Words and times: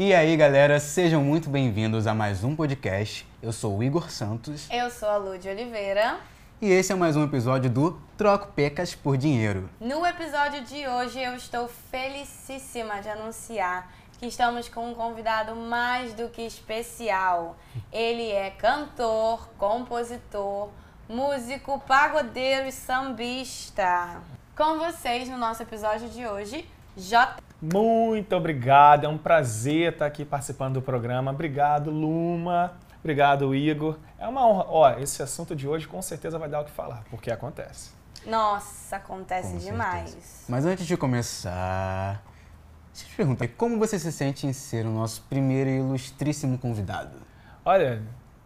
E 0.00 0.14
aí, 0.14 0.36
galera, 0.36 0.78
sejam 0.78 1.24
muito 1.24 1.50
bem-vindos 1.50 2.06
a 2.06 2.14
mais 2.14 2.44
um 2.44 2.54
podcast. 2.54 3.26
Eu 3.42 3.52
sou 3.52 3.76
o 3.76 3.82
Igor 3.82 4.12
Santos. 4.12 4.68
Eu 4.70 4.88
sou 4.92 5.08
a 5.08 5.16
Lud 5.16 5.48
Oliveira. 5.48 6.20
E 6.62 6.70
esse 6.70 6.92
é 6.92 6.94
mais 6.94 7.16
um 7.16 7.24
episódio 7.24 7.68
do 7.68 8.00
Troco 8.16 8.46
Pecas 8.52 8.94
por 8.94 9.16
Dinheiro. 9.16 9.68
No 9.80 10.06
episódio 10.06 10.62
de 10.62 10.86
hoje, 10.86 11.18
eu 11.20 11.34
estou 11.34 11.66
felicíssima 11.66 13.00
de 13.00 13.08
anunciar 13.08 13.92
que 14.20 14.26
estamos 14.26 14.68
com 14.68 14.88
um 14.88 14.94
convidado 14.94 15.56
mais 15.56 16.14
do 16.14 16.28
que 16.28 16.42
especial. 16.42 17.56
Ele 17.92 18.30
é 18.30 18.50
cantor, 18.50 19.48
compositor, 19.58 20.68
músico, 21.08 21.80
pagodeiro 21.80 22.68
e 22.68 22.72
sambista. 22.72 24.20
Com 24.56 24.78
vocês 24.78 25.28
no 25.28 25.36
nosso 25.36 25.64
episódio 25.64 26.08
de 26.08 26.24
hoje, 26.24 26.64
J. 26.96 27.47
Muito 27.60 28.36
obrigado, 28.36 29.04
é 29.04 29.08
um 29.08 29.18
prazer 29.18 29.92
estar 29.92 30.06
aqui 30.06 30.24
participando 30.24 30.74
do 30.74 30.82
programa. 30.82 31.32
Obrigado, 31.32 31.90
Luma. 31.90 32.74
Obrigado, 33.00 33.54
Igor. 33.54 33.96
É 34.18 34.28
uma 34.28 34.46
honra. 34.46 34.66
Ó, 34.68 34.90
esse 34.98 35.22
assunto 35.22 35.56
de 35.56 35.66
hoje 35.66 35.86
com 35.88 36.00
certeza 36.00 36.38
vai 36.38 36.48
dar 36.48 36.60
o 36.60 36.64
que 36.64 36.70
falar, 36.70 37.04
porque 37.10 37.30
acontece. 37.30 37.90
Nossa, 38.26 38.96
acontece 38.96 39.52
Com 39.52 39.58
demais. 39.58 40.10
certeza. 40.10 40.44
Mas 40.48 40.66
antes 40.66 40.86
de 40.86 40.96
começar, 40.96 42.22
deixa 42.92 43.06
eu 43.06 43.10
te 43.10 43.16
perguntar, 43.16 43.48
como 43.56 43.78
você 43.78 43.98
se 43.98 44.12
sente 44.12 44.46
em 44.46 44.52
ser 44.52 44.86
o 44.86 44.90
nosso 44.90 45.22
primeiro 45.28 45.70
e 45.70 45.78
ilustríssimo 45.78 46.58
convidado? 46.58 47.16
Olha, 47.64 48.02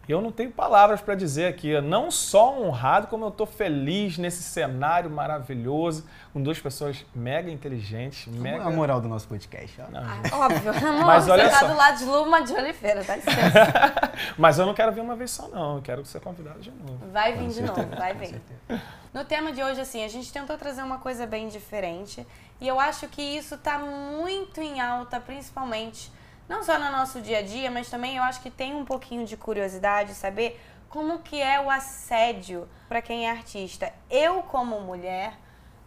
eu 0.09 0.21
não 0.21 0.33
tenho 0.33 0.51
palavras 0.51 1.01
para 1.01 1.15
dizer 1.15 1.47
aqui. 1.47 1.81
Não 1.81 2.11
só 2.11 2.59
honrado, 2.61 3.07
como 3.07 3.25
eu 3.25 3.29
estou 3.29 3.47
feliz 3.47 4.19
nesse 4.19 4.43
cenário 4.43 5.09
maravilhoso, 5.11 6.07
com 6.33 6.43
duas 6.43 6.59
pessoas 6.59 7.05
mega 7.15 7.51
inteligentes, 7.51 8.27
mega. 8.27 8.65
A 8.65 8.71
moral 8.71 9.01
do 9.01 9.09
nosso 9.09 9.29
podcast, 9.29 9.81
ó. 9.81 9.91
Não, 9.91 10.01
Ah, 10.01 10.45
óbvio, 10.47 10.71
amor, 10.89 11.05
Mas 11.07 11.29
olha 11.29 11.45
você 11.45 11.51
tá 11.51 11.59
só. 11.61 11.69
do 11.69 11.77
lado 11.77 11.99
de 11.99 12.05
Luma 12.05 12.43
de 12.43 12.53
Oliveira, 12.53 13.05
dá 13.05 13.17
licença. 13.17 14.13
Mas 14.37 14.59
eu 14.59 14.67
não 14.67 14.75
quero 14.75 14.93
vir 14.93 15.01
uma 15.01 15.15
vez 15.15 15.31
só, 15.31 15.49
não. 15.49 15.77
Eu 15.77 15.83
quero 15.83 16.05
ser 16.05 16.21
convidado 16.21 16.61
de 16.61 16.71
novo. 16.71 16.99
Vai 17.13 17.33
Com 17.35 17.39
vir 17.41 17.49
de 17.49 17.55
certeza, 17.55 17.83
novo, 17.83 17.97
vai 17.97 18.13
com 18.15 18.19
vir. 18.21 18.29
certeza. 18.29 18.83
No 19.13 19.25
tema 19.25 19.53
de 19.53 19.63
hoje, 19.63 19.81
assim, 19.81 20.03
a 20.05 20.09
gente 20.09 20.33
tentou 20.33 20.57
trazer 20.57 20.83
uma 20.83 20.99
coisa 20.99 21.27
bem 21.27 21.49
diferente 21.49 22.27
e 22.61 22.67
eu 22.67 22.81
acho 22.81 23.07
que 23.09 23.21
isso 23.21 23.57
tá 23.59 23.79
muito 23.79 24.61
em 24.61 24.81
alta, 24.81 25.21
principalmente, 25.21 26.11
não 26.53 26.63
só 26.63 26.79
no 26.79 26.91
nosso 26.93 27.23
dia 27.23 27.39
a 27.39 27.43
dia, 27.43 27.71
mas 27.71 27.89
também 27.89 28.19
eu 28.19 28.23
acho 28.23 28.43
que 28.43 28.51
tem 28.51 28.75
um 28.75 28.85
pouquinho 28.85 29.25
de 29.25 29.39
curiosidade 29.39 30.13
saber 30.13 30.61
como 30.91 31.21
que 31.21 31.41
é 31.41 31.59
o 31.59 31.71
assédio 31.71 32.69
para 32.91 33.01
quem 33.01 33.27
é 33.27 33.31
artista. 33.31 33.91
Eu, 34.11 34.43
como 34.43 34.79
mulher, 34.79 35.33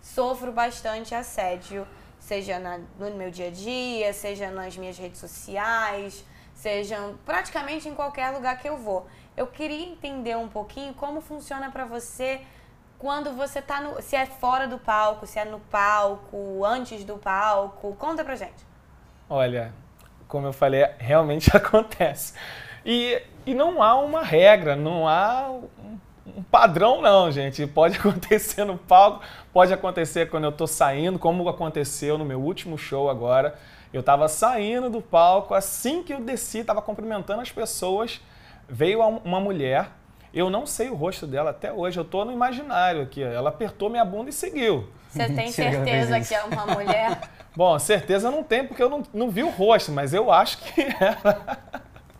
sofro 0.01 0.51
bastante 0.51 1.13
assédio, 1.13 1.87
seja 2.19 2.57
na- 2.57 2.79
no 2.97 3.11
meu 3.11 3.29
dia 3.29 3.49
a 3.49 3.51
dia, 3.51 4.11
seja 4.11 4.49
nas 4.49 4.75
minhas 4.75 4.97
redes 4.97 5.19
sociais, 5.19 6.25
seja 6.55 6.97
praticamente 7.23 7.87
em 7.87 7.93
qualquer 7.93 8.31
lugar 8.31 8.57
que 8.57 8.67
eu 8.67 8.75
vou. 8.75 9.05
Eu 9.37 9.45
queria 9.45 9.85
entender 9.87 10.35
um 10.35 10.47
pouquinho 10.49 10.95
como 10.95 11.21
funciona 11.21 11.69
para 11.69 11.85
você 11.85 12.41
quando 12.97 13.33
você 13.33 13.61
tá 13.61 13.79
no, 13.81 14.01
se 14.01 14.15
é 14.15 14.25
fora 14.25 14.67
do 14.67 14.79
palco, 14.79 15.27
se 15.27 15.37
é 15.37 15.45
no 15.45 15.59
palco, 15.59 16.65
antes 16.65 17.03
do 17.05 17.17
palco. 17.19 17.95
Conta 17.99 18.23
pra 18.25 18.35
gente. 18.35 18.65
Olha, 19.29 19.71
como 20.27 20.47
eu 20.47 20.53
falei, 20.53 20.85
realmente 20.97 21.55
acontece. 21.55 22.33
E, 22.85 23.21
e 23.45 23.53
não 23.53 23.81
há 23.81 23.95
uma 23.95 24.21
regra, 24.21 24.75
não 24.75 25.07
há 25.07 25.49
um, 25.49 26.43
padrão, 26.43 27.01
não, 27.01 27.31
gente. 27.31 27.65
Pode 27.67 27.97
acontecer 27.99 28.63
no 28.63 28.77
palco, 28.77 29.23
pode 29.51 29.73
acontecer 29.73 30.29
quando 30.29 30.45
eu 30.45 30.51
tô 30.51 30.67
saindo, 30.67 31.17
como 31.17 31.47
aconteceu 31.49 32.17
no 32.17 32.25
meu 32.25 32.39
último 32.39 32.77
show 32.77 33.09
agora. 33.09 33.55
Eu 33.93 34.03
tava 34.03 34.27
saindo 34.27 34.89
do 34.89 35.01
palco, 35.01 35.53
assim 35.53 36.03
que 36.03 36.13
eu 36.13 36.19
desci, 36.19 36.63
tava 36.63 36.81
cumprimentando 36.81 37.41
as 37.41 37.51
pessoas, 37.51 38.21
veio 38.67 38.99
uma 38.99 39.39
mulher. 39.39 39.89
Eu 40.33 40.49
não 40.49 40.65
sei 40.65 40.89
o 40.89 40.95
rosto 40.95 41.25
dela 41.25 41.51
até 41.51 41.71
hoje, 41.71 41.97
eu 41.97 42.03
tô 42.03 42.25
no 42.25 42.31
imaginário 42.31 43.01
aqui. 43.01 43.23
Ela 43.23 43.49
apertou 43.49 43.89
minha 43.89 44.03
bunda 44.03 44.29
e 44.29 44.33
seguiu. 44.33 44.89
Você 45.15 45.27
tem 45.33 45.45
que 45.45 45.51
certeza 45.53 46.19
que 46.19 46.35
é 46.35 46.43
uma 46.43 46.65
mulher? 46.65 47.29
Bom, 47.55 47.79
certeza 47.79 48.29
não 48.29 48.43
tenho 48.43 48.67
porque 48.67 48.83
eu 48.83 48.89
não, 48.89 49.03
não 49.13 49.29
vi 49.29 49.43
o 49.43 49.49
rosto, 49.49 49.91
mas 49.91 50.13
eu 50.13 50.29
acho 50.29 50.57
que 50.57 50.81
ela. 50.81 51.57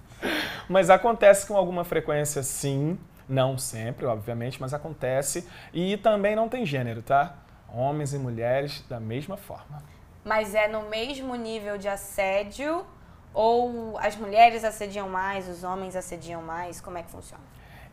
mas 0.70 0.90
acontece 0.90 1.46
com 1.46 1.58
alguma 1.58 1.84
frequência, 1.84 2.42
sim. 2.42 2.98
Não 3.28 3.58
sempre, 3.58 4.06
obviamente, 4.06 4.62
mas 4.62 4.74
acontece. 4.74 5.50
E 5.74 5.98
também 5.98 6.36
não 6.36 6.48
tem 6.48 6.66
gênero, 6.66 7.02
tá? 7.02 7.36
Homens 7.74 8.14
e 8.14 8.20
mulheres 8.20 8.86
da 8.88 9.00
mesma 9.00 9.36
forma. 9.36 9.84
Mas 10.24 10.54
é 10.54 10.68
no 10.68 10.84
mesmo 10.90 11.36
nível 11.36 11.78
de 11.78 11.90
assédio? 11.90 12.86
Ou 13.34 13.98
as 13.98 14.16
mulheres 14.16 14.64
assediam 14.64 15.10
mais, 15.10 15.50
os 15.50 15.64
homens 15.64 15.96
assediam 15.96 16.42
mais? 16.42 16.80
Como 16.80 16.98
é 16.98 17.04
que 17.04 17.12
funciona? 17.12 17.44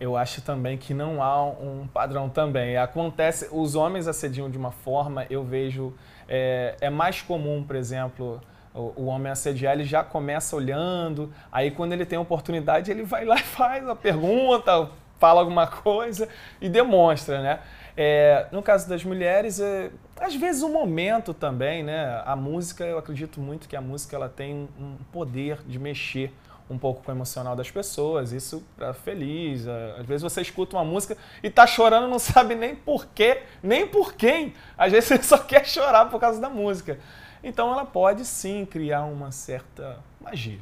Eu 0.03 0.17
acho 0.17 0.43
também 0.43 0.77
que 0.77 0.93
não 0.93 1.23
há 1.23 1.45
um 1.45 1.87
padrão 1.87 2.29
também. 2.29 2.77
Acontece, 2.77 3.49
os 3.53 3.77
homens 3.77 4.09
assediam 4.09 4.51
de 4.51 4.59
uma 4.59 4.73
forma, 4.73 5.25
eu 5.31 5.45
vejo, 5.45 5.95
é, 6.29 6.75
é 6.81 6.91
mais 6.91 7.23
comum, 7.23 7.63
por 7.63 7.77
exemplo, 7.77 8.41
o, 8.75 8.93
o 8.97 9.05
homem 9.05 9.31
assediar, 9.31 9.75
ele 9.75 9.85
já 9.85 10.03
começa 10.03 10.57
olhando, 10.57 11.33
aí 11.53 11.71
quando 11.71 11.93
ele 11.93 12.05
tem 12.05 12.19
oportunidade, 12.19 12.91
ele 12.91 13.05
vai 13.05 13.25
lá 13.25 13.37
e 13.37 13.45
faz 13.47 13.89
a 13.89 13.95
pergunta, 13.95 14.91
fala 15.21 15.39
alguma 15.41 15.69
coisa 15.69 16.29
e 16.61 16.69
demonstra, 16.69 17.41
né? 17.41 17.61
É, 17.97 18.49
no 18.51 18.61
caso 18.61 18.89
das 18.89 19.05
mulheres, 19.05 19.61
é, 19.61 19.89
às 20.21 20.35
vezes 20.35 20.63
o 20.63 20.69
momento 20.69 21.33
também, 21.33 21.85
né? 21.85 22.21
A 22.27 22.35
música, 22.35 22.85
eu 22.85 22.99
acredito 22.99 23.41
muito 23.41 23.69
que 23.69 23.77
a 23.77 23.81
música 23.81 24.17
ela 24.17 24.29
tem 24.29 24.69
um 24.81 24.97
poder 25.13 25.61
de 25.65 25.79
mexer 25.79 26.33
um 26.73 26.79
pouco 26.79 27.03
com 27.03 27.11
o 27.11 27.15
emocional 27.15 27.55
das 27.55 27.71
pessoas, 27.71 28.33
isso 28.33 28.63
pra 28.77 28.93
feliz. 28.95 29.67
é, 29.67 29.97
Às 30.01 30.07
vezes 30.07 30.23
você 30.23 30.41
escuta 30.41 30.77
uma 30.77 30.85
música 30.85 31.17
e 31.43 31.51
tá 31.51 31.67
chorando, 31.67 32.09
não 32.09 32.19
sabe 32.21 32.55
nem 32.55 32.75
por 32.75 33.07
quê, 33.07 33.43
nem 33.63 33.87
por 33.87 34.15
quem. 34.15 34.55
Às 34.77 34.93
vezes 34.93 35.09
você 35.09 35.23
só 35.23 35.39
quer 35.39 35.67
chorar 35.67 36.07
por 36.11 36.21
causa 36.21 36.41
da 36.41 36.49
música. 36.49 36.99
Então 37.45 37.73
ela 37.73 37.85
pode 37.85 38.25
sim 38.25 38.65
criar 38.65 39.05
uma 39.05 39.33
certa 39.33 39.99
magia. 40.21 40.59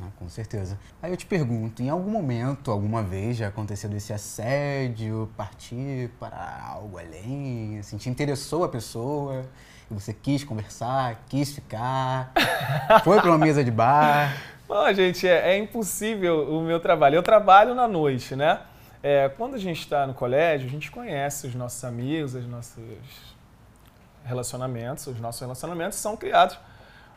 Ah, 0.00 0.08
com 0.18 0.26
certeza. 0.26 0.78
Aí 1.02 1.10
eu 1.12 1.16
te 1.18 1.26
pergunto, 1.26 1.82
em 1.82 1.90
algum 1.90 2.10
momento, 2.10 2.70
alguma 2.70 3.02
vez 3.02 3.36
já 3.36 3.48
aconteceu 3.48 3.90
desse 3.90 4.10
assédio, 4.12 5.30
partir 5.36 6.10
para 6.18 6.62
algo 6.66 6.98
além, 6.98 7.78
assim, 7.78 7.98
te 7.98 8.08
interessou 8.08 8.64
a 8.64 8.68
pessoa 8.70 9.44
e 9.90 9.94
você 9.94 10.14
quis 10.14 10.44
conversar, 10.44 11.22
quis 11.28 11.52
ficar, 11.52 12.32
foi 13.04 13.20
para 13.20 13.28
uma 13.30 13.38
mesa 13.38 13.62
de 13.62 13.70
bar? 13.70 14.34
Bom, 14.74 14.90
gente, 14.94 15.28
é, 15.28 15.52
é 15.52 15.58
impossível 15.58 16.50
o 16.50 16.62
meu 16.62 16.80
trabalho. 16.80 17.16
Eu 17.16 17.22
trabalho 17.22 17.74
na 17.74 17.86
noite, 17.86 18.34
né? 18.34 18.60
É, 19.02 19.28
quando 19.28 19.54
a 19.54 19.58
gente 19.58 19.80
está 19.80 20.06
no 20.06 20.14
colégio, 20.14 20.66
a 20.66 20.70
gente 20.70 20.90
conhece 20.90 21.46
os 21.46 21.54
nossos 21.54 21.84
amigos, 21.84 22.34
os 22.34 22.46
nossos 22.46 22.82
relacionamentos. 24.24 25.06
Os 25.06 25.20
nossos 25.20 25.42
relacionamentos 25.42 25.98
são 25.98 26.16
criados 26.16 26.58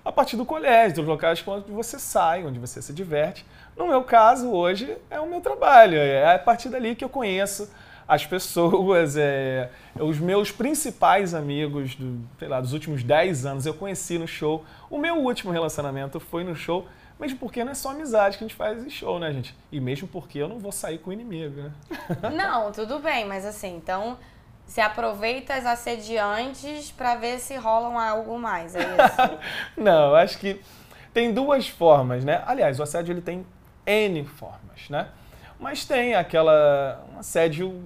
a 0.03 0.11
partir 0.11 0.35
do 0.35 0.45
colégio, 0.45 0.97
dos 0.97 1.05
locais 1.05 1.41
onde 1.47 1.71
você 1.71 1.97
sai, 1.97 2.45
onde 2.45 2.59
você 2.59 2.81
se 2.81 2.91
diverte. 2.91 3.45
No 3.77 3.87
meu 3.87 4.03
caso, 4.03 4.51
hoje, 4.51 4.97
é 5.09 5.21
o 5.21 5.25
meu 5.25 5.39
trabalho. 5.39 5.95
É 5.95 6.35
a 6.35 6.39
partir 6.39 6.67
dali 6.67 6.93
que 6.93 7.05
eu 7.05 7.09
conheço 7.09 7.71
as 8.05 8.25
pessoas, 8.25 9.15
é, 9.17 9.69
os 9.97 10.19
meus 10.19 10.51
principais 10.51 11.33
amigos 11.33 11.95
do, 11.95 12.21
lá, 12.41 12.59
dos 12.59 12.73
últimos 12.73 13.01
10 13.01 13.45
anos 13.45 13.65
eu 13.65 13.73
conheci 13.73 14.17
no 14.17 14.27
show. 14.27 14.65
O 14.89 14.97
meu 14.97 15.15
último 15.15 15.53
relacionamento 15.53 16.19
foi 16.19 16.43
no 16.43 16.53
show, 16.53 16.85
mesmo 17.19 17.37
porque 17.39 17.63
não 17.63 17.71
é 17.71 17.75
só 17.75 17.91
amizade 17.91 18.37
que 18.37 18.43
a 18.43 18.47
gente 18.47 18.55
faz 18.57 18.91
show, 18.91 19.19
né, 19.19 19.31
gente? 19.31 19.55
E 19.71 19.79
mesmo 19.79 20.07
porque 20.07 20.37
eu 20.39 20.47
não 20.47 20.59
vou 20.59 20.71
sair 20.71 20.97
com 20.97 21.09
o 21.09 21.13
inimigo, 21.13 21.61
né? 21.61 21.71
Não, 22.35 22.71
tudo 22.71 22.99
bem, 22.99 23.25
mas 23.25 23.45
assim, 23.45 23.75
então 23.77 24.17
você 24.65 24.81
aproveita 24.81 25.53
as 25.53 25.65
assediantes 25.65 26.91
pra 26.91 27.15
ver 27.15 27.39
se 27.39 27.55
rolam 27.55 27.97
algo 27.99 28.37
mais, 28.39 28.75
é 28.75 28.79
isso? 28.81 29.39
Não, 29.77 30.09
eu 30.09 30.15
acho 30.15 30.37
que 30.37 30.59
tem 31.13 31.33
duas 31.33 31.67
formas, 31.67 32.25
né? 32.25 32.43
Aliás, 32.45 32.79
o 32.79 32.83
assédio 32.83 33.13
ele 33.13 33.21
tem 33.21 33.45
N 33.85 34.25
formas, 34.25 34.89
né? 34.89 35.07
Mas 35.59 35.85
tem 35.85 36.15
aquela 36.15 37.05
um 37.13 37.19
assédio, 37.19 37.81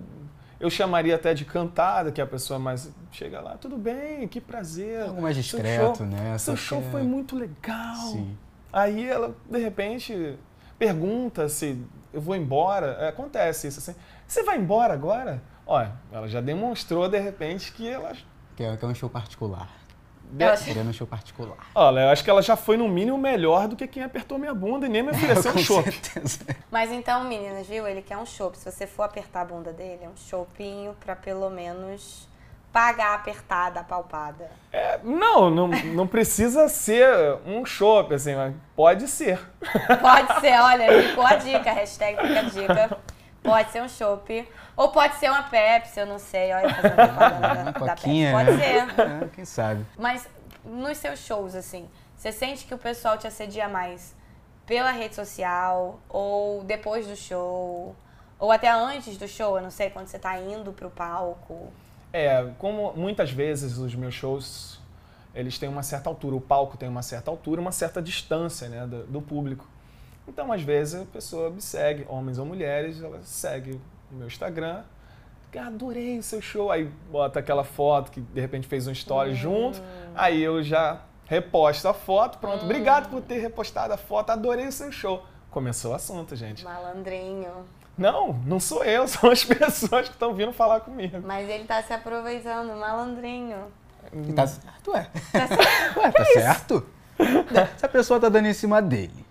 eu 0.59 0.69
chamaria 0.71 1.15
até 1.15 1.33
de 1.35 1.45
cantada, 1.45 2.11
que 2.11 2.19
a 2.19 2.25
pessoa 2.25 2.57
mais 2.57 2.91
chega 3.11 3.39
lá, 3.39 3.57
tudo 3.57 3.77
bem, 3.77 4.27
que 4.27 4.41
prazer. 4.41 5.03
Algo 5.03 5.21
mais 5.21 5.35
seu 5.35 5.43
discreto, 5.59 5.97
show- 5.97 6.05
né? 6.07 6.37
Seu 6.39 6.55
show 6.55 6.79
é- 6.79 6.91
foi 6.91 7.03
muito 7.03 7.35
legal. 7.35 7.95
Sim. 8.11 8.35
Aí 8.71 9.07
ela, 9.09 9.35
de 9.49 9.57
repente, 9.59 10.37
pergunta 10.77 11.49
se 11.49 11.81
eu 12.13 12.21
vou 12.21 12.35
embora. 12.35 12.97
É, 12.99 13.09
Acontece 13.09 13.67
isso 13.67 13.79
assim. 13.79 13.95
Você 14.27 14.43
vai 14.43 14.57
embora 14.57 14.93
agora? 14.93 15.41
Olha, 15.65 15.93
ela 16.11 16.27
já 16.27 16.41
demonstrou, 16.41 17.07
de 17.09 17.19
repente, 17.19 17.71
que 17.71 17.87
ela 17.87 18.13
Que 18.55 18.63
é, 18.63 18.77
que 18.77 18.85
é 18.85 18.87
um 18.87 18.95
show 18.95 19.09
particular. 19.09 19.67
Acho- 20.51 20.65
Querendo 20.65 20.89
um 20.89 20.93
show 20.93 21.07
particular. 21.07 21.57
Olha, 21.73 22.01
eu 22.01 22.09
acho 22.09 22.23
que 22.23 22.29
ela 22.29 22.43
já 22.43 22.55
foi 22.55 22.77
no 22.77 22.87
mínimo 22.87 23.17
melhor 23.17 23.67
do 23.67 23.75
que 23.75 23.87
quem 23.87 24.03
apertou 24.03 24.37
minha 24.37 24.53
bunda 24.53 24.85
e 24.85 24.89
nem 24.89 25.01
me 25.01 25.09
ofereceu 25.09 25.49
um 25.51 25.53
Com 25.55 25.59
chopp. 25.59 25.91
certeza. 25.91 26.39
Mas 26.69 26.91
então, 26.91 27.23
meninas, 27.23 27.65
viu? 27.65 27.87
Ele 27.87 28.03
quer 28.03 28.17
um 28.17 28.27
chopp. 28.27 28.55
Se 28.55 28.71
você 28.71 28.85
for 28.85 29.03
apertar 29.03 29.41
a 29.41 29.45
bunda 29.45 29.73
dele, 29.73 30.01
é 30.03 30.07
um 30.07 30.15
choppinho 30.15 30.95
pra 30.99 31.15
pelo 31.15 31.49
menos 31.49 32.28
paga 32.71 33.13
apertada, 33.13 33.83
palpada? 33.83 34.49
É, 34.71 34.99
não, 35.03 35.49
não, 35.49 35.67
não 35.67 36.07
precisa 36.07 36.67
ser 36.69 37.37
um 37.45 37.65
shopping, 37.65 38.13
assim, 38.15 38.35
mas 38.35 38.53
pode 38.75 39.07
ser. 39.07 39.39
Pode 40.01 40.39
ser, 40.41 40.53
olha, 40.61 41.03
ficou 41.03 41.25
a 41.25 41.35
dica, 41.35 41.71
hashtag 41.71 42.17
fica 42.21 42.39
a 42.39 42.43
dica. 42.43 42.97
Pode 43.41 43.71
ser 43.71 43.81
um 43.81 43.87
chopp. 43.89 44.47
Ou 44.75 44.89
pode 44.89 45.15
ser 45.15 45.29
uma 45.29 45.43
Pepsi, 45.43 45.99
eu 45.99 46.05
não 46.05 46.19
sei. 46.19 46.53
Olha, 46.53 46.73
fazendo 46.75 46.95
propaganda 46.95 47.39
da, 47.39 47.47
Uma 47.49 47.63
da 47.63 47.71
Pepsi. 47.73 47.87
coquinha, 48.03 48.31
Pode 48.31 48.57
ser. 48.57 49.01
É, 49.01 49.27
quem 49.33 49.45
sabe. 49.45 49.85
Mas 49.97 50.27
nos 50.63 50.97
seus 50.97 51.19
shows, 51.19 51.55
assim, 51.55 51.89
você 52.15 52.31
sente 52.31 52.65
que 52.65 52.73
o 52.73 52.77
pessoal 52.77 53.17
te 53.17 53.25
assedia 53.25 53.67
mais 53.67 54.13
pela 54.65 54.91
rede 54.91 55.15
social 55.15 55.99
ou 56.09 56.63
depois 56.63 57.07
do 57.07 57.15
show? 57.15 57.95
Ou 58.37 58.51
até 58.51 58.69
antes 58.69 59.17
do 59.17 59.27
show, 59.27 59.57
eu 59.57 59.63
não 59.63 59.71
sei, 59.71 59.89
quando 59.89 60.07
você 60.07 60.19
tá 60.19 60.37
indo 60.37 60.71
pro 60.71 60.89
palco? 60.89 61.71
É, 62.11 62.49
como 62.57 62.93
muitas 62.93 63.31
vezes 63.31 63.77
os 63.77 63.93
meus 63.93 64.13
shows, 64.13 64.79
eles 65.33 65.59
têm 65.59 65.69
uma 65.69 65.83
certa 65.83 66.09
altura, 66.09 66.35
o 66.35 66.41
palco 66.41 66.75
tem 66.75 66.89
uma 66.89 67.03
certa 67.03 67.29
altura, 67.29 67.61
uma 67.61 67.71
certa 67.71 68.01
distância 68.01 68.67
né, 68.67 68.85
do, 68.87 69.03
do 69.03 69.21
público. 69.21 69.67
Então, 70.27 70.51
às 70.51 70.61
vezes, 70.61 71.01
a 71.01 71.05
pessoa 71.05 71.49
me 71.49 71.61
segue, 71.61 72.05
homens 72.07 72.37
ou 72.37 72.45
mulheres, 72.45 73.01
ela 73.01 73.19
segue 73.23 73.79
o 74.11 74.15
meu 74.15 74.27
Instagram, 74.27 74.83
"Ah, 75.55 75.67
adorei 75.67 76.19
o 76.19 76.23
seu 76.23 76.41
show, 76.41 76.71
aí 76.71 76.85
bota 77.11 77.39
aquela 77.39 77.63
foto 77.63 78.11
que 78.11 78.21
de 78.21 78.39
repente 78.39 78.67
fez 78.67 78.87
um 78.87 78.91
story 78.91 79.33
junto, 79.33 79.81
aí 80.15 80.41
eu 80.41 80.61
já 80.61 81.01
reposto 81.25 81.87
a 81.87 81.93
foto, 81.93 82.37
pronto, 82.39 82.65
obrigado 82.65 83.09
por 83.09 83.21
ter 83.21 83.39
repostado 83.39 83.93
a 83.93 83.97
foto, 83.97 84.31
adorei 84.31 84.67
o 84.67 84.71
seu 84.71 84.91
show. 84.91 85.23
Começou 85.49 85.91
o 85.91 85.95
assunto, 85.95 86.35
gente. 86.35 86.63
Malandrinho. 86.63 87.65
Não, 87.99 88.33
não 88.45 88.59
sou 88.59 88.83
eu, 88.83 89.05
são 89.09 89.29
as 89.29 89.43
pessoas 89.43 90.07
que 90.07 90.13
estão 90.15 90.33
vindo 90.33 90.53
falar 90.53 90.79
comigo. 90.79 91.19
Mas 91.23 91.49
ele 91.49 91.65
tá 91.65 91.83
se 91.83 91.91
aproveitando, 91.93 92.73
malandrinho. 92.79 93.57
E 94.13 94.33
tá 94.33 94.47
certo, 94.47 94.91
ué. 94.91 95.07
Ué, 95.97 96.11
tá 96.11 96.25
certo? 96.25 96.85
Se 97.77 97.85
a 97.85 97.89
pessoa 97.89 98.19
tá 98.19 98.29
dando 98.29 98.47
em 98.47 98.53
cima 98.53 98.81
dele 98.81 99.25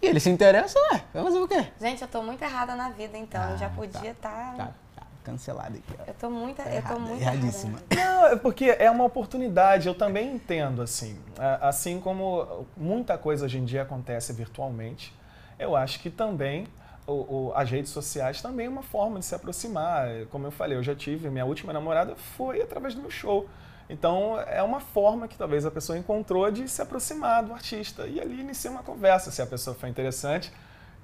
e 0.00 0.06
ele 0.06 0.18
se 0.18 0.30
interessa, 0.30 0.76
ué, 0.90 1.02
vai 1.12 1.22
fazer 1.22 1.38
o 1.38 1.46
quê? 1.46 1.66
Gente, 1.80 2.02
eu 2.02 2.08
tô 2.08 2.22
muito 2.22 2.42
errada 2.42 2.74
na 2.74 2.88
vida, 2.90 3.16
então. 3.16 3.50
eu 3.50 3.58
já 3.58 3.66
Ah, 3.66 3.70
podia 3.70 4.10
estar. 4.10 4.54
Tá, 4.56 4.70
tá, 4.96 5.02
cancelado 5.22 5.76
aqui, 5.76 5.94
ó. 6.00 6.04
Eu 6.08 6.14
tô 6.14 6.30
muito, 6.30 6.56
Tá 6.56 6.70
eu 6.70 6.82
tô 6.82 6.98
muito 6.98 7.20
erradíssima. 7.22 7.78
errada. 7.90 8.10
Não, 8.10 8.26
é 8.28 8.36
porque 8.36 8.74
é 8.76 8.90
uma 8.90 9.04
oportunidade, 9.04 9.86
eu 9.86 9.94
também 9.94 10.34
entendo 10.34 10.80
assim. 10.82 11.16
Assim 11.60 12.00
como 12.00 12.66
muita 12.76 13.16
coisa 13.18 13.44
hoje 13.44 13.58
em 13.58 13.64
dia 13.64 13.82
acontece 13.82 14.32
virtualmente, 14.32 15.14
eu 15.58 15.76
acho 15.76 16.00
que 16.00 16.10
também 16.10 16.66
o- 17.06 17.48
o- 17.48 17.52
as 17.54 17.70
redes 17.70 17.90
sociais 17.90 18.40
também 18.40 18.66
é 18.66 18.68
uma 18.68 18.82
forma 18.82 19.18
de 19.18 19.24
se 19.24 19.34
aproximar. 19.34 20.08
Como 20.30 20.46
eu 20.46 20.50
falei, 20.50 20.76
eu 20.78 20.82
já 20.82 20.94
tive, 20.94 21.28
minha 21.30 21.44
última 21.44 21.72
namorada 21.72 22.14
foi 22.16 22.60
através 22.62 22.94
do 22.94 23.00
meu 23.00 23.10
show. 23.10 23.48
Então 23.90 24.38
é 24.40 24.62
uma 24.62 24.80
forma 24.80 25.26
que 25.28 25.36
talvez 25.36 25.66
a 25.66 25.70
pessoa 25.70 25.98
encontrou 25.98 26.50
de 26.50 26.68
se 26.68 26.80
aproximar 26.80 27.42
do 27.42 27.52
artista 27.52 28.06
e 28.06 28.20
ali 28.20 28.40
inicia 28.40 28.70
uma 28.70 28.82
conversa. 28.82 29.30
Se 29.30 29.42
a 29.42 29.46
pessoa 29.46 29.74
for 29.76 29.88
interessante, 29.88 30.52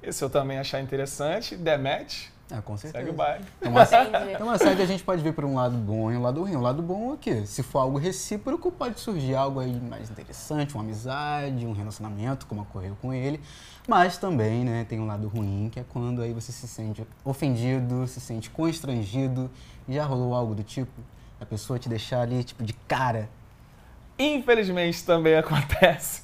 e 0.03 0.13
se 0.13 0.23
eu 0.25 0.31
também 0.31 0.59
achar 0.59 0.81
interessante, 0.81 1.57
der 1.57 1.79
match, 1.79 2.29
Ah, 2.51 2.63
com 2.63 2.77
certeza. 2.79 3.05
segue 3.05 3.11
o 3.11 3.17
baile. 3.17 3.45
Então, 3.59 3.71
uma, 3.71 3.83
Entendi. 3.83 4.33
então, 4.33 4.47
uma 4.47 4.57
série 4.57 4.81
a 4.83 4.87
gente 4.87 5.05
pode 5.05 5.23
ver 5.23 5.33
por 5.33 5.45
um 5.45 5.55
lado 5.55 5.77
bom 5.77 6.11
e 6.11 6.17
um 6.17 6.23
lado 6.23 6.41
ruim. 6.41 6.57
O 6.57 6.61
lado 6.61 6.83
bom 6.83 7.11
é 7.11 7.15
o 7.15 7.17
quê? 7.19 7.45
Se 7.45 7.63
for 7.63 7.81
algo 7.81 7.99
recíproco, 7.99 8.73
pode 8.73 8.99
surgir 9.01 9.35
algo 9.35 9.61
aí 9.61 9.79
mais 9.79 10.11
interessante, 10.11 10.75
uma 10.75 10.83
amizade, 10.83 11.67
um 11.67 11.73
relacionamento, 11.73 12.47
como 12.47 12.63
ocorreu 12.63 12.97
com 13.03 13.13
ele. 13.13 13.39
Mas 13.87 14.17
também, 14.17 14.65
né, 14.65 14.87
tem 14.89 14.99
um 14.99 15.07
lado 15.07 15.29
ruim, 15.29 15.69
que 15.71 15.79
é 15.79 15.85
quando 15.89 16.23
aí 16.23 16.33
você 16.33 16.51
se 16.51 16.67
sente 16.67 17.07
ofendido, 17.23 18.07
se 18.07 18.21
sente 18.21 18.49
constrangido. 18.49 19.51
Já 19.87 20.05
rolou 20.05 20.35
algo 20.35 20.55
do 20.55 20.63
tipo? 20.63 20.93
A 21.39 21.45
pessoa 21.45 21.79
te 21.79 21.89
deixar 21.89 22.23
ali, 22.23 22.43
tipo, 22.45 22.65
de 22.65 22.73
cara. 22.73 23.29
Infelizmente 24.19 25.05
também 25.05 25.37
acontece. 25.39 26.23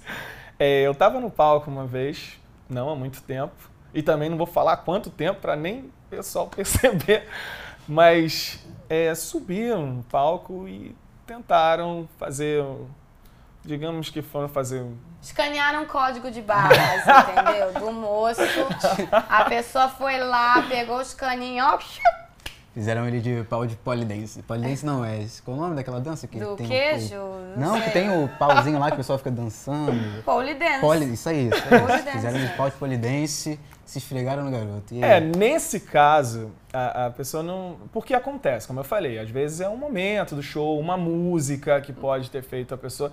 É, 0.58 0.82
eu 0.82 0.92
estava 0.92 1.20
no 1.20 1.30
palco 1.30 1.70
uma 1.70 1.86
vez, 1.86 2.40
não 2.68 2.88
há 2.88 2.96
muito 2.96 3.22
tempo, 3.22 3.52
e 3.94 4.02
também 4.02 4.28
não 4.28 4.36
vou 4.36 4.46
falar 4.46 4.78
quanto 4.78 5.08
tempo 5.08 5.40
para 5.40 5.56
nem 5.56 5.80
o 5.80 5.92
pessoal 6.10 6.48
perceber, 6.54 7.26
mas 7.88 8.58
é, 8.88 9.14
subiram 9.14 9.86
no 9.86 10.02
palco 10.02 10.68
e 10.68 10.94
tentaram 11.26 12.06
fazer, 12.18 12.62
digamos 13.64 14.10
que 14.10 14.20
foram 14.20 14.48
fazer 14.48 14.84
Escanearam 15.24 15.84
um 15.84 15.86
código 15.86 16.30
de 16.30 16.42
barras, 16.42 17.02
entendeu? 17.06 17.80
Do 17.80 17.90
moço. 17.90 18.42
A 19.26 19.46
pessoa 19.46 19.88
foi 19.88 20.18
lá, 20.18 20.60
pegou 20.68 20.98
os 20.98 21.14
caninhos, 21.14 21.66
ó, 21.66 21.78
Fizeram 22.74 23.06
ele 23.06 23.20
de 23.20 23.44
pau 23.44 23.64
de 23.64 23.76
polidense. 23.76 24.42
Polidense 24.42 24.84
não 24.84 25.04
é. 25.04 25.24
Qual 25.44 25.56
o 25.56 25.60
nome 25.60 25.76
daquela 25.76 26.00
dança 26.00 26.26
que 26.26 26.40
do 26.40 26.56
tem 26.56 26.66
o- 26.66 26.68
queijo. 26.68 27.14
Não, 27.56 27.74
que 27.76 27.84
sei. 27.84 27.92
tem 27.92 28.10
o 28.24 28.28
pauzinho 28.36 28.80
lá 28.80 28.88
que 28.88 28.94
o 28.94 28.96
pessoal 28.96 29.16
fica 29.16 29.30
dançando. 29.30 30.22
Polidense. 30.24 30.80
Poli, 30.80 31.12
isso 31.12 31.28
aí, 31.28 31.48
isso 31.48 31.62
aí. 31.70 31.80
Polidense. 31.80 32.10
Fizeram 32.10 32.38
de 32.40 32.48
pau 32.56 32.68
de 32.68 32.76
polidense, 32.76 33.60
se 33.84 33.98
esfregaram 33.98 34.42
no 34.44 34.50
garoto. 34.50 34.92
E 34.92 35.04
É, 35.04 35.20
nesse 35.20 35.78
caso, 35.78 36.50
a, 36.72 37.06
a 37.06 37.10
pessoa 37.10 37.44
não. 37.44 37.76
Porque 37.92 38.12
acontece, 38.12 38.66
como 38.66 38.80
eu 38.80 38.84
falei, 38.84 39.20
às 39.20 39.30
vezes 39.30 39.60
é 39.60 39.68
um 39.68 39.76
momento 39.76 40.34
do 40.34 40.42
show, 40.42 40.76
uma 40.80 40.96
música 40.96 41.80
que 41.80 41.92
pode 41.92 42.28
ter 42.28 42.42
feito 42.42 42.74
a 42.74 42.76
pessoa. 42.76 43.12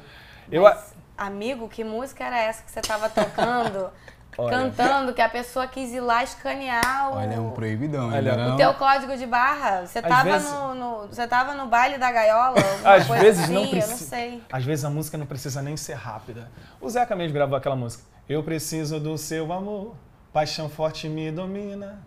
Eu, 0.52 0.64
Mas, 0.64 0.96
amigo, 1.16 1.70
que 1.70 1.84
música 1.84 2.24
era 2.26 2.40
essa 2.42 2.64
que 2.64 2.72
você 2.72 2.82
tava 2.82 3.08
tocando? 3.10 3.92
Olha. 4.42 4.58
Cantando, 4.58 5.14
que 5.14 5.22
a 5.22 5.30
pessoa 5.30 5.68
quis 5.68 5.92
ir 5.92 6.00
lá 6.02 6.24
escanear 6.24 7.12
o, 7.12 7.16
Olha, 7.18 7.34
é 7.36 7.40
um 7.40 7.52
proibidão, 7.52 8.08
Olha, 8.08 8.32
ainda 8.32 8.46
o 8.46 8.50
não. 8.50 8.58
teu 8.58 8.74
código 8.76 9.16
de 9.18 9.26
barra. 9.26 9.86
Você 9.86 10.02
tava, 10.02 10.24
vezes- 10.24 10.52
no, 10.52 10.76
no- 10.76 11.08
você 11.08 11.28
tava 11.28 11.54
no 11.54 11.68
baile 11.68 11.98
da 11.98 12.12
gaiola? 12.12 12.56
Às 12.84 13.08
coisa 13.08 13.24
vezes 13.24 13.44
assim, 13.44 13.54
não 13.54 13.64
Eu 13.64 13.70
precisa. 13.70 13.92
não 13.92 13.98
sei. 14.00 14.44
Às 14.52 14.64
vezes 14.66 14.86
a 14.86 14.90
música 14.90 15.18
não 15.18 15.26
precisa 15.26 15.62
nem 15.62 15.76
ser 15.78 15.94
rápida. 15.96 16.50
O 16.80 16.90
Zeca 16.90 17.16
mesmo 17.16 17.34
gravou 17.34 17.58
aquela 17.58 17.76
música. 17.76 18.04
Eu 18.28 18.44
preciso 18.44 19.00
do 19.00 19.18
seu 19.18 19.52
amor, 19.52 19.96
paixão 20.32 20.70
forte 20.70 21.08
me 21.10 21.32
domina. 21.32 22.00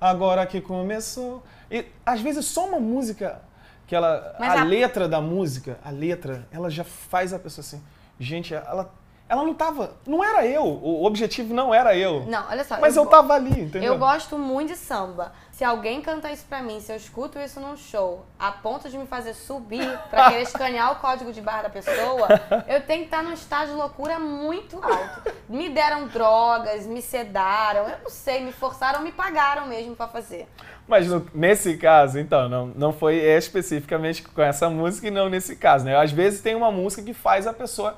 Agora 0.00 0.46
que 0.46 0.60
começou. 0.60 1.42
E 1.70 1.86
às 2.06 2.20
vezes 2.20 2.44
só 2.46 2.66
uma 2.66 2.80
música 2.80 3.42
que 3.86 3.94
ela 3.94 4.34
Mas 4.38 4.54
a, 4.54 4.60
a- 4.60 4.64
letra 4.64 5.08
da 5.08 5.20
música, 5.20 5.78
a 5.84 5.90
letra, 5.90 6.46
ela 6.52 6.70
já 6.70 6.84
faz 6.84 7.32
a 7.34 7.38
pessoa 7.38 7.62
assim, 7.64 7.82
gente, 8.18 8.54
ela 8.54 8.90
ela 9.30 9.44
não 9.44 9.54
tava, 9.54 9.92
não 10.04 10.24
era 10.24 10.44
eu, 10.44 10.64
o 10.64 11.04
objetivo 11.06 11.54
não 11.54 11.72
era 11.72 11.96
eu. 11.96 12.26
Não, 12.26 12.44
olha 12.50 12.64
só. 12.64 12.78
Mas 12.80 12.96
eu, 12.96 13.04
go- 13.04 13.10
tava 13.10 13.32
ali, 13.34 13.60
entendeu? 13.60 13.92
Eu 13.94 13.98
gosto 13.98 14.36
muito 14.36 14.70
de 14.72 14.76
samba. 14.76 15.32
Se 15.52 15.62
alguém 15.62 16.00
canta 16.00 16.32
isso 16.32 16.44
pra 16.48 16.60
mim, 16.62 16.80
se 16.80 16.90
eu 16.90 16.96
escuto 16.96 17.38
isso 17.38 17.60
num 17.60 17.76
show, 17.76 18.24
a 18.38 18.50
ponto 18.50 18.88
de 18.88 18.98
me 18.98 19.06
fazer 19.06 19.34
subir 19.34 19.86
pra 20.10 20.30
querer 20.30 20.42
escanear 20.42 20.90
o 20.92 20.96
código 20.96 21.32
de 21.32 21.40
barra 21.40 21.62
da 21.62 21.70
pessoa, 21.70 22.26
eu 22.66 22.80
tenho 22.80 23.00
que 23.00 23.04
estar 23.04 23.22
num 23.22 23.32
estágio 23.32 23.74
de 23.74 23.80
loucura 23.80 24.18
muito 24.18 24.82
alto. 24.82 25.30
Me 25.48 25.68
deram 25.68 26.08
drogas, 26.08 26.84
me 26.86 27.00
sedaram, 27.00 27.88
eu 27.88 27.98
não 28.02 28.10
sei, 28.10 28.42
me 28.42 28.52
forçaram, 28.52 29.00
me 29.02 29.12
pagaram 29.12 29.66
mesmo 29.68 29.94
pra 29.94 30.08
fazer. 30.08 30.48
Mas 30.88 31.06
no- 31.06 31.24
nesse 31.32 31.76
caso, 31.76 32.18
então, 32.18 32.48
não, 32.48 32.66
não 32.74 32.92
foi 32.92 33.14
especificamente 33.16 34.22
com 34.22 34.42
essa 34.42 34.68
música 34.68 35.06
e 35.06 35.10
não 35.10 35.28
nesse 35.28 35.54
caso, 35.54 35.84
né? 35.84 35.94
Às 35.96 36.10
vezes 36.10 36.40
tem 36.40 36.54
uma 36.56 36.72
música 36.72 37.02
que 37.02 37.14
faz 37.14 37.46
a 37.46 37.52
pessoa 37.52 37.96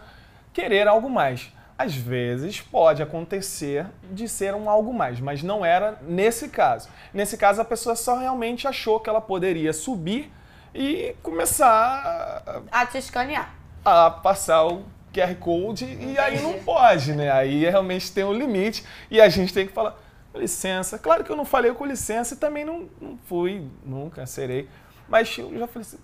querer 0.53 0.87
algo 0.89 1.09
mais. 1.11 1.53
Às 1.79 1.95
vezes 1.95 2.61
pode 2.61 3.03
acontecer 3.03 3.87
de 4.11 4.29
ser 4.29 4.55
um 4.55 4.69
algo 4.71 4.93
mais, 4.93 5.19
mas 5.21 5.43
não 5.43 5.65
era 5.65 5.99
nesse 6.03 6.49
caso. 6.49 6.89
Nesse 7.13 7.37
caso, 7.37 7.61
a 7.61 7.65
pessoa 7.65 7.97
só 7.97 8.17
realmente 8.19 8.69
achou 8.69 9.01
que 9.01 9.09
ela 9.11 9.21
poderia 9.21 9.73
subir 9.73 10.31
e 10.75 11.15
começar 11.23 12.63
A 12.71 12.87
te 12.87 12.99
escanear. 12.99 13.53
a 13.85 14.11
passar 14.11 14.65
o 14.67 14.85
QR 15.13 15.35
Code 15.37 15.85
e 15.85 16.19
aí 16.19 16.41
não 16.41 16.51
Entendi. 16.51 16.65
pode, 16.65 17.13
né? 17.15 17.31
Aí 17.31 17.65
realmente 17.69 18.13
tem 18.13 18.23
um 18.25 18.33
limite 18.33 18.85
e 19.11 19.21
a 19.21 19.29
gente 19.29 19.53
tem 19.53 19.67
que 19.67 19.73
falar, 19.73 19.97
com 20.33 20.39
licença. 20.39 20.99
Claro 20.99 21.25
que 21.25 21.31
eu 21.31 21.37
não 21.37 21.45
falei 21.45 21.73
com 21.73 21.85
licença 21.85 22.35
e 22.35 22.37
também 22.37 22.65
não, 22.65 22.89
não 23.01 23.19
fui, 23.27 23.67
nunca 23.85 24.25
serei. 24.25 24.69
Mas 25.09 25.37
eu 25.37 25.51
já 25.59 25.67
falei 25.67 25.87
assim, 25.87 25.99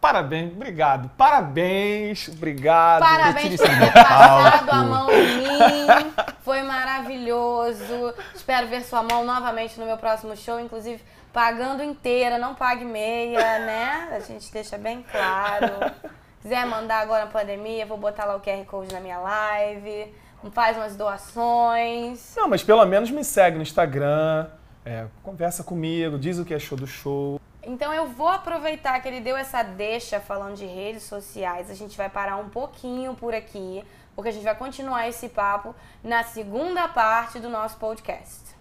parabéns, 0.00 0.52
obrigado, 0.52 1.10
parabéns, 1.16 2.28
obrigado. 2.28 3.00
Parabéns 3.00 3.56
por 3.56 3.68
ter 3.68 3.80
do 3.80 3.92
passado 3.92 4.70
a 4.70 4.84
mão 4.84 5.10
em 5.10 5.38
mim. 5.38 6.12
Foi 6.42 6.62
maravilhoso. 6.62 8.14
Espero 8.34 8.66
ver 8.68 8.82
sua 8.82 9.02
mão 9.02 9.24
novamente 9.24 9.78
no 9.78 9.86
meu 9.86 9.96
próximo 9.96 10.36
show, 10.36 10.58
inclusive 10.58 11.02
pagando 11.32 11.82
inteira, 11.82 12.38
não 12.38 12.54
pague 12.54 12.84
meia, 12.84 13.58
né? 13.60 14.08
A 14.12 14.20
gente 14.20 14.52
deixa 14.52 14.78
bem 14.78 15.04
claro. 15.10 15.92
Quiser 16.40 16.64
mandar 16.66 17.00
agora 17.00 17.24
na 17.24 17.30
pandemia, 17.30 17.84
vou 17.84 17.98
botar 17.98 18.24
lá 18.24 18.36
o 18.36 18.40
QR 18.40 18.64
Code 18.64 18.92
na 18.92 19.00
minha 19.00 19.18
live. 19.18 20.12
Faz 20.52 20.76
umas 20.76 20.96
doações. 20.96 22.34
Não, 22.36 22.48
mas 22.48 22.62
pelo 22.62 22.84
menos 22.86 23.10
me 23.10 23.24
segue 23.24 23.56
no 23.56 23.62
Instagram, 23.62 24.46
é, 24.84 25.06
conversa 25.22 25.64
comigo, 25.64 26.18
diz 26.18 26.38
o 26.38 26.44
que 26.44 26.54
achou 26.54 26.78
do 26.78 26.86
show. 26.86 27.40
Então 27.62 27.92
eu 27.92 28.06
vou 28.06 28.28
aproveitar 28.28 29.00
que 29.00 29.08
ele 29.08 29.20
deu 29.20 29.36
essa 29.36 29.62
deixa 29.62 30.20
falando 30.20 30.56
de 30.56 30.64
redes 30.66 31.02
sociais. 31.02 31.70
A 31.70 31.74
gente 31.74 31.96
vai 31.96 32.08
parar 32.08 32.36
um 32.36 32.48
pouquinho 32.48 33.14
por 33.14 33.34
aqui, 33.34 33.84
porque 34.14 34.28
a 34.30 34.32
gente 34.32 34.44
vai 34.44 34.54
continuar 34.54 35.08
esse 35.08 35.28
papo 35.28 35.74
na 36.02 36.22
segunda 36.24 36.88
parte 36.88 37.38
do 37.40 37.48
nosso 37.48 37.76
podcast. 37.76 38.56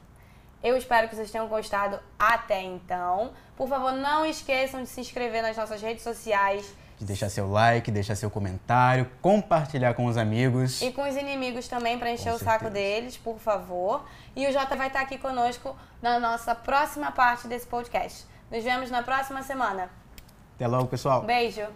Eu 0.63 0.75
espero 0.75 1.07
que 1.07 1.15
vocês 1.15 1.29
tenham 1.29 1.47
gostado 1.47 1.99
até 2.17 2.61
então. 2.63 3.31
Por 3.55 3.69
favor, 3.69 3.91
não 3.93 4.25
esqueçam 4.25 4.81
de 4.81 4.89
se 4.89 4.99
inscrever 4.99 5.41
nas 5.43 5.55
nossas 5.55 5.81
redes 5.81 6.03
sociais. 6.03 6.73
De 6.97 7.05
deixar 7.05 7.29
seu 7.29 7.47
like, 7.49 7.91
deixar 7.91 8.15
seu 8.15 8.29
comentário, 8.31 9.09
compartilhar 9.21 9.93
com 9.93 10.05
os 10.05 10.17
amigos. 10.17 10.81
E 10.81 10.91
com 10.91 11.07
os 11.07 11.15
inimigos 11.15 11.67
também, 11.67 11.99
para 11.99 12.09
encher 12.11 12.31
Com 12.31 12.37
o 12.37 12.39
saco 12.39 12.65
certeza. 12.65 12.71
deles, 12.73 13.17
por 13.17 13.37
favor. 13.37 14.03
E 14.35 14.47
o 14.47 14.51
Jota 14.51 14.75
vai 14.75 14.87
estar 14.87 15.01
aqui 15.01 15.19
conosco 15.19 15.75
na 16.01 16.19
nossa 16.19 16.55
próxima 16.55 17.11
parte 17.11 17.47
desse 17.47 17.67
podcast. 17.67 18.25
Nos 18.49 18.63
vemos 18.63 18.89
na 18.89 19.03
próxima 19.03 19.43
semana. 19.43 19.89
Até 20.55 20.67
logo, 20.67 20.87
pessoal. 20.87 21.21
Beijo! 21.23 21.67